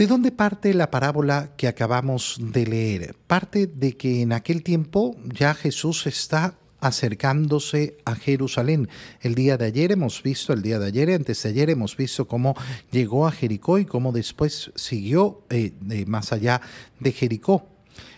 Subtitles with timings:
[0.00, 3.14] ¿De dónde parte la parábola que acabamos de leer?
[3.26, 8.88] Parte de que en aquel tiempo ya Jesús está acercándose a Jerusalén.
[9.20, 12.26] El día de ayer hemos visto, el día de ayer, antes de ayer hemos visto
[12.26, 12.54] cómo
[12.90, 15.74] llegó a Jericó y cómo después siguió eh,
[16.06, 16.62] más allá
[16.98, 17.66] de Jericó.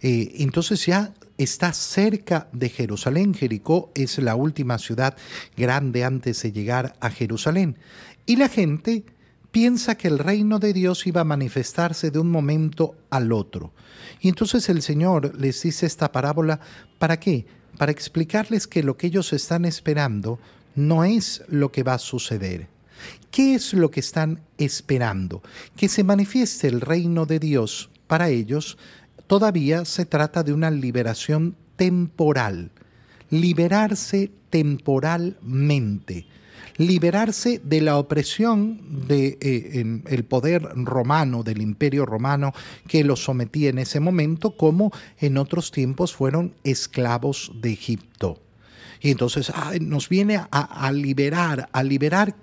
[0.00, 3.34] Eh, entonces ya está cerca de Jerusalén.
[3.34, 5.14] Jericó es la última ciudad
[5.58, 7.76] grande antes de llegar a Jerusalén.
[8.24, 9.04] Y la gente
[9.56, 13.72] piensa que el reino de Dios iba a manifestarse de un momento al otro.
[14.20, 16.60] Y entonces el Señor les dice esta parábola,
[16.98, 17.46] ¿para qué?
[17.78, 20.38] Para explicarles que lo que ellos están esperando
[20.74, 22.68] no es lo que va a suceder.
[23.30, 25.42] ¿Qué es lo que están esperando?
[25.74, 27.88] Que se manifieste el reino de Dios.
[28.08, 28.76] Para ellos
[29.26, 32.72] todavía se trata de una liberación temporal.
[33.30, 36.26] Liberarse temporalmente
[36.76, 42.52] liberarse de la opresión del de, eh, poder romano, del imperio romano
[42.86, 48.40] que los sometía en ese momento, como en otros tiempos fueron esclavos de Egipto.
[49.00, 52.34] Y entonces nos viene a liberar, a liberar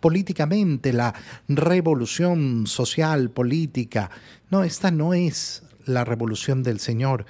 [0.00, 1.14] políticamente la
[1.46, 4.10] revolución social, política.
[4.50, 7.26] No, esta no es la revolución del Señor.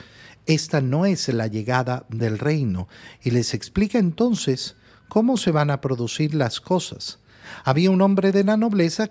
[0.47, 2.89] Esta no es la llegada del reino.
[3.23, 4.77] Y les explica entonces
[5.11, 7.19] ¿Cómo se van a producir las cosas?
[7.65, 9.11] Había un hombre de la nobleza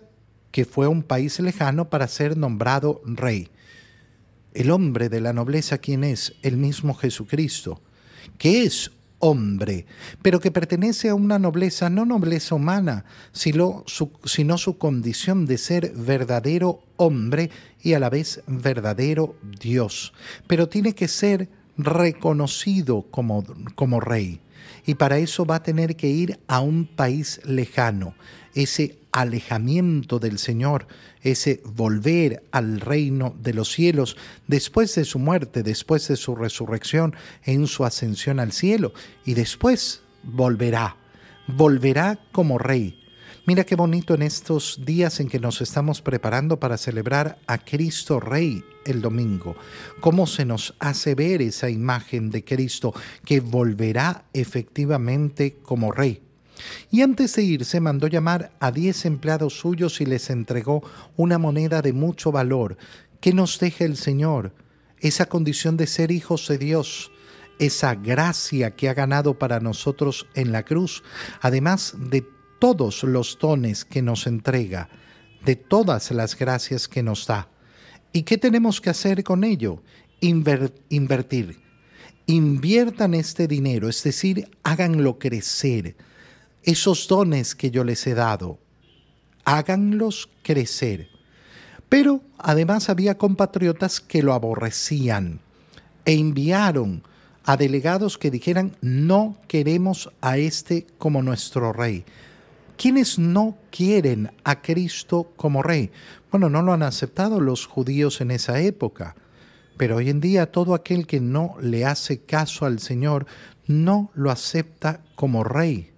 [0.49, 3.49] que fue a un país lejano para ser nombrado rey.
[4.53, 6.35] El hombre de la nobleza, ¿quién es?
[6.41, 7.81] El mismo Jesucristo,
[8.37, 9.87] que es hombre,
[10.21, 16.79] pero que pertenece a una nobleza, no nobleza humana, sino su, condición de ser verdadero
[16.95, 17.51] hombre
[17.83, 20.13] y a la vez verdadero Dios.
[20.47, 24.39] Pero tiene que ser reconocido como rey
[24.89, 28.15] y para eso va a tener que ir a un país lejano.
[28.55, 30.87] Ese alejamiento del Señor,
[31.21, 37.15] ese volver al reino de los cielos después de su muerte, después de su resurrección,
[37.43, 38.91] en su ascensión al cielo,
[39.25, 40.97] y después volverá,
[41.45, 42.98] volverá como rey,
[43.49, 48.19] Mira qué bonito en estos días en que nos estamos preparando para celebrar a Cristo
[48.19, 49.55] Rey el domingo,
[50.01, 52.93] cómo se nos hace ver esa imagen de Cristo
[53.25, 56.21] que volverá efectivamente como Rey.
[56.91, 60.83] Y antes de irse mandó llamar a diez empleados suyos y les entregó
[61.17, 62.77] una moneda de mucho valor.
[63.19, 64.53] que nos deja el Señor?
[64.99, 67.11] Esa condición de ser hijos de Dios,
[67.57, 71.01] esa gracia que ha ganado para nosotros en la cruz,
[71.41, 74.89] además de todos los dones que nos entrega,
[75.43, 77.47] de todas las gracias que nos da.
[78.11, 79.81] ¿Y qué tenemos que hacer con ello?
[80.21, 81.61] invertir.
[82.25, 85.95] Inviertan este dinero, es decir, háganlo crecer.
[86.63, 88.59] Esos dones que yo les he dado,
[89.45, 91.07] háganlos crecer.
[91.87, 95.39] Pero además había compatriotas que lo aborrecían
[96.05, 97.03] e enviaron
[97.45, 102.05] a delegados que dijeran, no queremos a este como nuestro rey.
[102.79, 105.91] ¿Quiénes no quieren a Cristo como rey?
[106.31, 109.17] Bueno, no lo han aceptado los judíos en esa época,
[109.75, 113.25] pero hoy en día todo aquel que no le hace caso al Señor
[113.67, 115.91] no lo acepta como rey.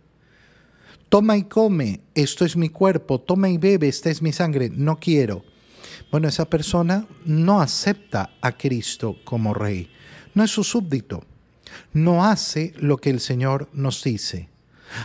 [1.08, 5.00] Toma y come, esto es mi cuerpo, toma y bebe, esta es mi sangre, no
[5.00, 5.44] quiero.
[6.12, 9.92] Bueno, esa persona no acepta a Cristo como rey,
[10.34, 11.24] no es su súbdito,
[11.94, 14.50] no hace lo que el Señor nos dice.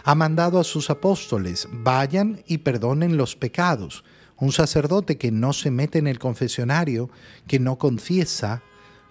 [0.05, 4.05] Ha mandado a sus apóstoles, vayan y perdonen los pecados.
[4.39, 7.11] Un sacerdote que no se mete en el confesionario,
[7.47, 8.63] que no confiesa,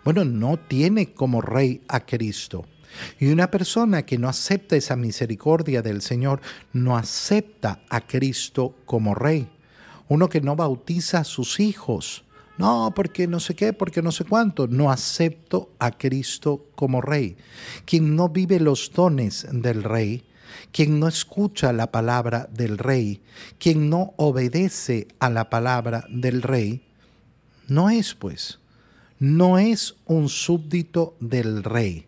[0.04, 2.66] bueno, no tiene como rey a Cristo.
[3.20, 6.42] Y una persona que no acepta esa misericordia del Señor,
[6.74, 9.50] no acepta a Cristo como rey.
[10.08, 12.26] Uno que no bautiza a sus hijos,
[12.58, 14.68] no, porque no sé qué, porque no sé cuánto.
[14.68, 17.36] No acepto a Cristo como rey.
[17.86, 20.24] Quien no vive los dones del rey,
[20.72, 23.22] quien no escucha la palabra del rey,
[23.58, 26.84] quien no obedece a la palabra del rey,
[27.68, 28.60] no es pues,
[29.20, 32.08] no es un súbdito del rey.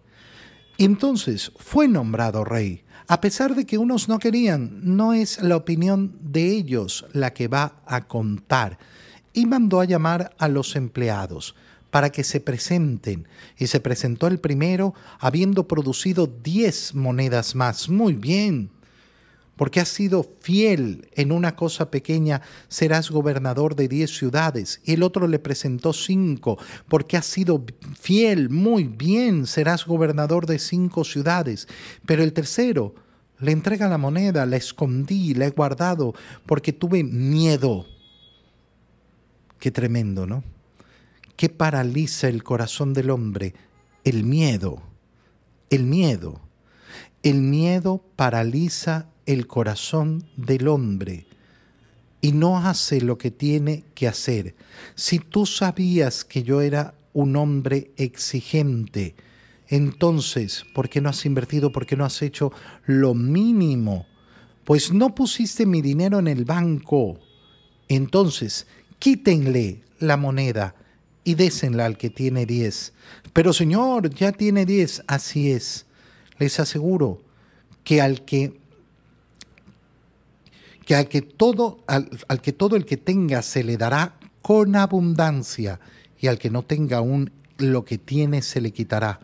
[0.78, 2.84] Entonces fue nombrado rey.
[3.08, 7.48] A pesar de que unos no querían, no es la opinión de ellos la que
[7.48, 8.78] va a contar.
[9.34, 11.56] Y mandó a llamar a los empleados
[11.98, 13.28] para que se presenten.
[13.58, 17.90] Y se presentó el primero, habiendo producido diez monedas más.
[17.90, 18.70] Muy bien.
[19.56, 24.80] Porque has sido fiel en una cosa pequeña, serás gobernador de diez ciudades.
[24.86, 26.60] Y el otro le presentó cinco.
[26.88, 27.66] Porque has sido
[28.00, 31.68] fiel, muy bien, serás gobernador de cinco ciudades.
[32.06, 32.94] Pero el tercero
[33.40, 36.14] le entrega la moneda, la escondí, la he guardado,
[36.46, 37.88] porque tuve miedo
[39.60, 40.44] Qué tremendo, ¿no?
[41.38, 43.54] ¿Qué paraliza el corazón del hombre?
[44.04, 44.82] El miedo.
[45.70, 46.42] El miedo.
[47.22, 51.28] El miedo paraliza el corazón del hombre
[52.22, 54.56] y no hace lo que tiene que hacer.
[54.96, 59.16] Si tú sabías que yo era un hombre exigente,
[59.68, 61.72] entonces, ¿por qué no has invertido?
[61.72, 62.52] ¿Por qué no has hecho
[62.88, 64.08] lo mínimo?
[64.66, 67.20] Pues no pusiste mi dinero en el banco.
[67.88, 68.66] Entonces,
[68.98, 70.74] quítenle la moneda
[71.28, 72.94] y désenla al que tiene diez.
[73.34, 75.04] Pero Señor, ya tiene diez.
[75.08, 75.86] Así es.
[76.40, 77.22] Les aseguro
[77.84, 78.58] que al que
[80.86, 84.78] que al que todo al, al que todo el que tenga se le dará con
[84.78, 85.82] abundancia
[86.18, 89.20] y al que no tenga aún lo que tiene se le quitará.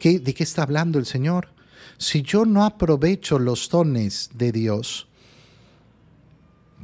[0.00, 1.48] ¿Qué, ¿De qué está hablando el Señor?
[1.96, 5.08] Si yo no aprovecho los dones de Dios,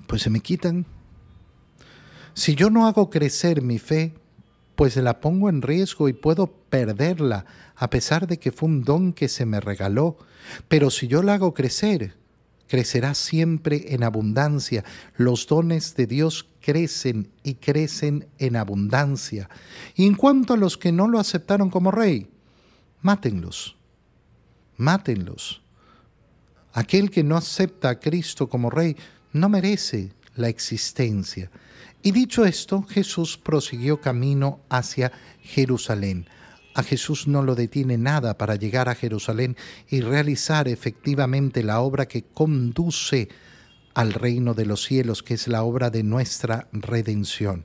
[0.07, 0.87] pues se me quitan.
[2.37, 4.13] Si yo no hago crecer mi fe,
[4.75, 9.15] pues la pongo en riesgo y puedo perderla, a pesar de que fue un don
[9.15, 10.19] que se me regaló.
[10.69, 12.15] Pero si yo la hago crecer,
[12.69, 14.85] crecerá siempre en abundancia.
[15.17, 19.49] Los dones de Dios crecen y crecen en abundancia.
[19.95, 22.29] Y en cuanto a los que no lo aceptaron como rey,
[23.01, 23.77] mátenlos,
[24.77, 25.63] mátenlos.
[26.75, 28.95] Aquel que no acepta a Cristo como rey
[29.33, 31.51] no merece la existencia.
[32.03, 35.13] Y dicho esto, Jesús prosiguió camino hacia
[35.43, 36.29] Jerusalén.
[36.75, 39.57] A Jesús no lo detiene nada para llegar a Jerusalén
[39.89, 43.29] y realizar efectivamente la obra que conduce
[43.95, 47.65] al reino de los cielos, que es la obra de nuestra redención.